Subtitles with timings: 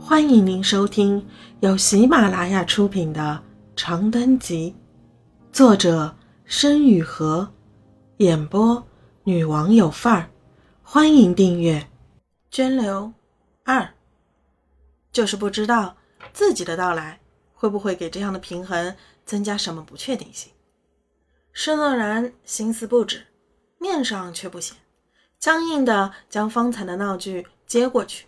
[0.00, 1.26] 欢迎您收听
[1.60, 3.42] 由喜马拉雅出品的
[3.80, 4.74] 《长灯集》，
[5.54, 7.46] 作者申雨禾，
[8.18, 8.82] 演播
[9.24, 10.30] 女王有范儿。
[10.82, 11.86] 欢迎订阅。
[12.50, 13.12] 涓流
[13.64, 13.92] 二，
[15.12, 15.96] 就是不知道
[16.32, 17.20] 自己的到来
[17.52, 18.96] 会不会给这样的平衡
[19.26, 20.50] 增加什么不确定性。
[21.52, 23.26] 施诺然心思不止，
[23.78, 24.76] 面上却不显，
[25.38, 28.27] 僵硬的将方才的闹剧接过去。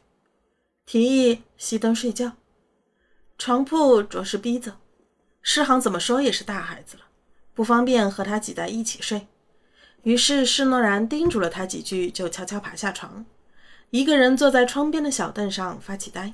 [0.90, 2.32] 提议熄灯睡觉，
[3.38, 4.72] 床铺着实逼仄。
[5.40, 7.04] 诗航怎么说也是大孩子了，
[7.54, 9.28] 不方便和他挤在一起睡。
[10.02, 13.24] 于是施诺然叮嘱了他几句，就悄悄爬下床，
[13.90, 16.32] 一个人坐在窗边的小凳上发起呆。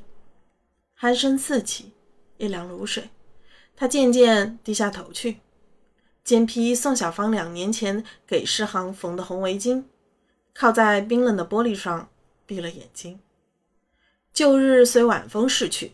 [0.99, 1.93] 鼾声四起，
[2.39, 3.11] 一凉如水。
[3.77, 5.41] 他渐渐低下头去，
[6.25, 9.85] 肩披宋小芳两年前给诗航缝的红围巾，
[10.55, 12.09] 靠在冰冷的玻璃上，
[12.47, 13.21] 闭了眼睛。
[14.37, 15.93] 旧日随晚风逝去，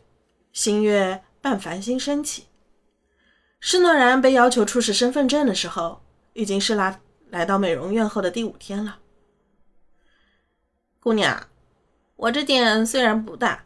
[0.52, 2.46] 新月伴繁星升起。
[3.60, 8.98] 施诺然被要求出示身份证的时候，已经是来来到美容院后的第五天了。
[10.98, 11.46] 姑娘，
[12.16, 13.64] 我这店虽然不大，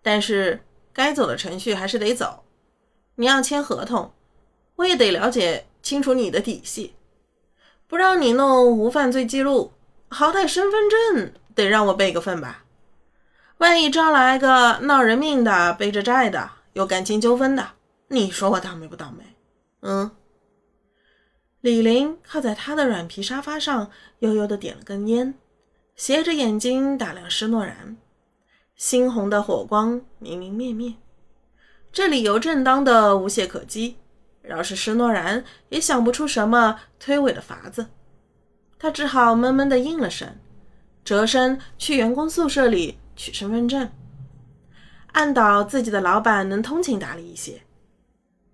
[0.00, 0.60] 但是
[0.92, 2.44] 该走的程序还是得走。
[3.16, 4.14] 你要签合同，
[4.76, 6.94] 我也得了解清楚你的底细，
[7.88, 9.72] 不让你弄无犯罪记录，
[10.06, 12.63] 好歹身份证得让我备个份吧。
[13.58, 17.66] 万一招来个闹人命的、背着债的、有感情纠纷的，
[18.08, 19.24] 你说我倒霉不倒霉？
[19.80, 20.10] 嗯。
[21.60, 25.34] 李玲靠在他的软皮沙发上，悠悠的点了根烟，
[25.96, 27.96] 斜着眼睛打量施诺然，
[28.78, 30.94] 猩红的火光明明灭灭，
[31.90, 33.96] 这理由正当的无懈可击。
[34.42, 37.86] 饶是施诺然也想不出什么推诿的法子，
[38.78, 40.38] 他只好闷闷的应了声，
[41.02, 42.98] 折身去员工宿舍里。
[43.16, 43.90] 取身份证，
[45.12, 47.62] 暗祷自己的老板能通情达理一些。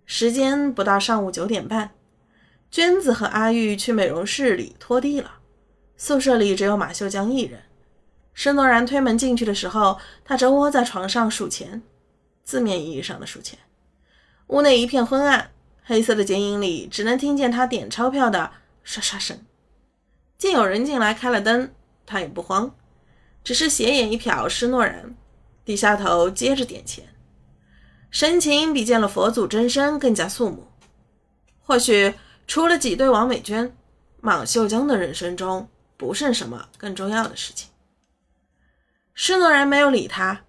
[0.05, 1.92] 时间不到上午九点半，
[2.70, 5.39] 娟子和阿玉去美容室里拖地了。
[5.96, 7.62] 宿舍里只有马秀江一人。
[8.33, 11.83] 申诺然推门进去的时候，他正窝在床上数钱，
[12.42, 13.58] 字面意义上的数钱。
[14.46, 15.51] 屋内一片昏暗，
[15.83, 18.52] 黑色的剪影里只能听见他点钞票的
[18.83, 19.45] 刷刷声。
[20.39, 21.73] 见有人进来开了灯，
[22.06, 22.74] 他也不慌。
[23.42, 25.14] 只是斜眼一瞟施诺然，
[25.64, 27.08] 低下头接着点钱，
[28.11, 30.68] 神情比见了佛祖真身更加肃穆。
[31.58, 32.14] 或许
[32.46, 33.74] 除了挤兑王美娟，
[34.20, 37.70] 莽秀江的人生中不剩什么更重要的事情。
[39.14, 40.42] 施诺然没有理他，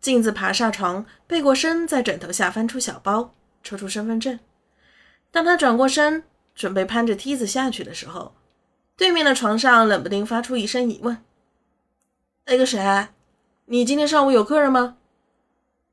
[0.00, 4.38] 径自爬上床，背过身，在枕头下翻出小包，抽出身份证。
[5.30, 6.24] 当他转过身，
[6.54, 8.34] 准备攀着梯子下去的时候，
[8.96, 11.22] 对面的床上冷不丁发出一声疑问。
[12.50, 13.06] 那个谁，
[13.66, 14.96] 你今天上午有客人吗？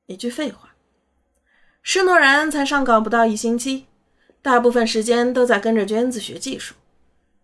[0.07, 0.73] 一句废话。
[1.83, 3.85] 施诺然才上岗不到一星期，
[4.41, 6.73] 大部分时间都在跟着娟子学技术。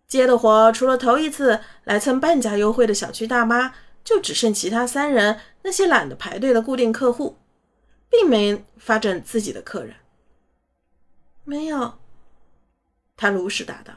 [0.08, 7.38] 接的活除了头一次来蹭半价优惠的小区大妈，就只剩其他三人那些懒得排队的固定客户，
[8.10, 9.98] 并没发展自己的客人。
[11.44, 12.00] 没有，
[13.16, 13.94] 他如实答道。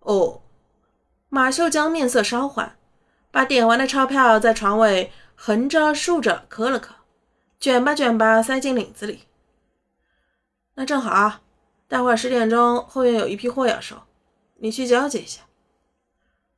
[0.00, 0.42] 哦，
[1.30, 2.74] 马秀江面色稍缓。
[3.38, 6.96] 把点完的钞票在床尾横着竖着磕了磕，
[7.60, 9.28] 卷吧卷吧塞进领子里。
[10.74, 11.40] 那正好啊，
[11.86, 14.02] 待会儿十点钟后院有一批货要收，
[14.56, 15.42] 你去交接一下。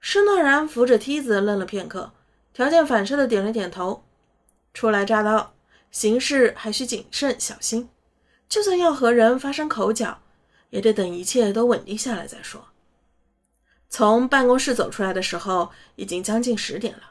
[0.01, 2.13] 施诺然扶着梯子愣了片刻，
[2.55, 4.03] 条件反射的点了点头。
[4.73, 5.53] 初来乍到，
[5.91, 7.91] 行事还需谨慎小心，
[8.49, 10.23] 就算要和人发生口角，
[10.71, 12.70] 也得等一切都稳定下来再说。
[13.91, 17.11] 从办公室走出来的时候，已经将近十点了。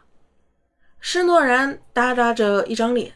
[1.02, 3.14] 施诺然耷拉着一张脸，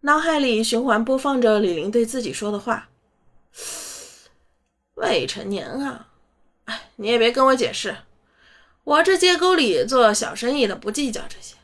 [0.00, 2.88] 脑海里循环播放着李玲对自己说的话
[4.94, 6.08] ：“未成年啊，
[6.64, 7.96] 哎，你也别跟我解释，
[8.82, 11.54] 我这街沟里做小生意的不计较这些，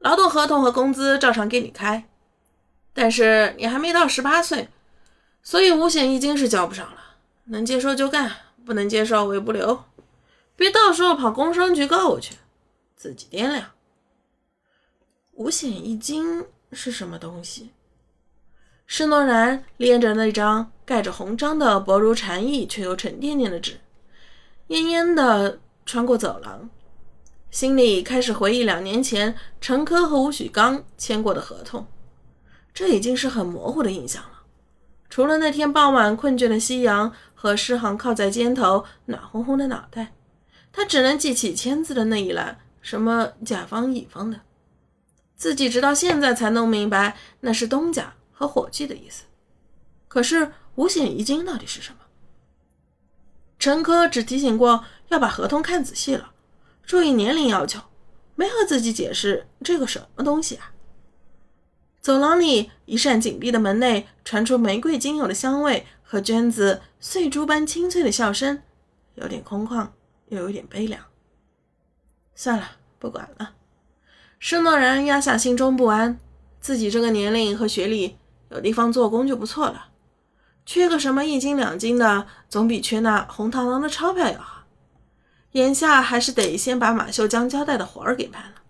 [0.00, 2.04] 劳动合同和工资照常给你开。
[2.92, 4.68] 但是你还没到十八岁，
[5.42, 7.16] 所以五险一金是交不上了。
[7.44, 8.30] 能接受就干，
[8.64, 9.82] 不能接受我也不留。”
[10.56, 12.36] 别到时候跑工商局告我去，
[12.96, 13.72] 自己掂量。
[15.32, 17.70] 五险一金是什么东西？
[18.86, 23.80] 施诺然捏着那张盖着红章的薄如蝉翼却又沉甸甸的纸，
[24.68, 26.68] 恹恹地穿过走廊，
[27.50, 31.86] 心里开始回忆两年前陈科和吴许刚签过的合同。
[32.72, 34.42] 这已经是很模糊的印象了，
[35.08, 40.12] 除了那天傍晚困倦的夕阳和诗航靠在肩头暖烘烘的脑袋。
[40.76, 44.40] 他只能记起签字的那一栏，什么甲方乙方的，
[45.36, 49.22] 自己直到现在才弄明白，那是东家和伙计的意思。
[50.08, 51.98] 可是五险一金到底是什么？
[53.56, 56.32] 陈科只提醒过要把合同看仔细了，
[56.82, 57.80] 注意年龄要求，
[58.34, 60.72] 没和自己解释这个什么东西啊。
[62.00, 68.60] 走廊里一扇紧闭的门内传出玫瑰精油的香味和娟子碎珠般清脆的笑声，
[69.14, 69.88] 有点空旷，
[70.28, 71.00] 又有点悲凉。
[72.34, 73.52] 算了，不管了。
[74.38, 76.18] 施诺然压下心中不安，
[76.60, 78.18] 自己这个年龄和学历，
[78.50, 79.88] 有地方做工就不错了。
[80.66, 84.64] 缺个什么一斤两斤的，总比缺那红堂堂的钞票要好。
[85.52, 88.62] 眼下还是得先把马秀江交代的活儿给办了。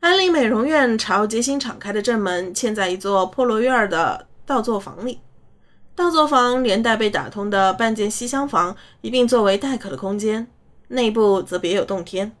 [0.00, 5.20] 安利美容院朝街心敞开的正门，嵌在一座破落院的倒座房里。
[5.94, 10.46] 大作坊连带被打通的半间西厢房一并作为待客的空间，
[10.88, 12.36] 内部则别有洞天。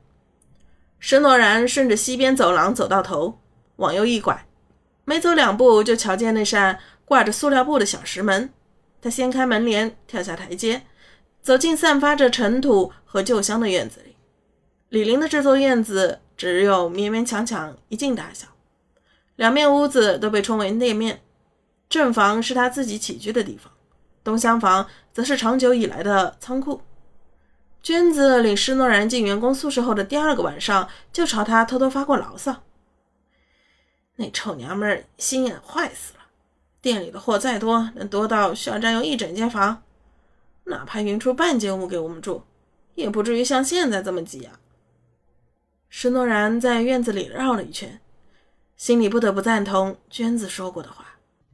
[0.98, 3.38] 施诺然顺着西边走廊走到头，
[3.76, 4.46] 往右一拐，
[5.04, 8.50] 没走两步就瞧见那扇挂着塑料布的小石门。
[9.02, 10.82] 他掀开门帘，跳下台阶，
[11.42, 14.16] 走进散发着尘土和旧香的院子里。
[14.88, 16.20] 李林的这座院子。
[16.40, 18.46] 只有勉勉强强一进大小，
[19.36, 21.20] 两面屋子都被称为内面。
[21.90, 23.70] 正房是他自己起居的地方，
[24.22, 26.80] 东厢房则是长久以来的仓库。
[27.82, 32.62] 娟子领施诺然进员工宿舍后的第二个晚上，就朝他偷偷发过牢骚
[34.16, 36.20] ：“那臭娘们儿心眼坏死了，
[36.80, 39.82] 店里的货再多，能多到需要占用一整间房？
[40.64, 42.44] 哪怕匀出半间屋给我们住，
[42.94, 44.60] 也不至于像现在这么挤啊！”
[45.88, 48.00] 施诺然在院子里绕了一圈，
[48.76, 51.16] 心里不得不赞同娟子说过的话。